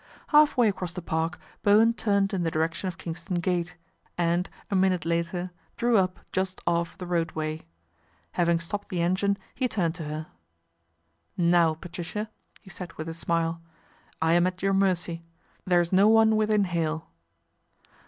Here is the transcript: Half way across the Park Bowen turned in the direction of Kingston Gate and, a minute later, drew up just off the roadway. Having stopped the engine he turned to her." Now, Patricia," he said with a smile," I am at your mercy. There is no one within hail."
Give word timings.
Half 0.29 0.57
way 0.57 0.67
across 0.67 0.93
the 0.93 1.01
Park 1.03 1.37
Bowen 1.61 1.93
turned 1.93 2.33
in 2.33 2.41
the 2.41 2.49
direction 2.49 2.87
of 2.87 2.97
Kingston 2.97 3.35
Gate 3.39 3.75
and, 4.17 4.49
a 4.71 4.75
minute 4.75 5.05
later, 5.05 5.51
drew 5.77 5.95
up 5.97 6.19
just 6.31 6.59
off 6.65 6.97
the 6.97 7.05
roadway. 7.05 7.67
Having 8.31 8.61
stopped 8.61 8.89
the 8.89 8.99
engine 8.99 9.37
he 9.53 9.67
turned 9.67 9.93
to 9.93 10.05
her." 10.05 10.25
Now, 11.53 11.75
Patricia," 11.75 12.31
he 12.61 12.69
said 12.71 12.93
with 12.93 13.09
a 13.09 13.13
smile," 13.13 13.61
I 14.23 14.33
am 14.33 14.47
at 14.47 14.63
your 14.63 14.73
mercy. 14.73 15.23
There 15.65 15.81
is 15.81 15.93
no 15.93 16.07
one 16.07 16.35
within 16.35 16.63
hail." 16.63 17.07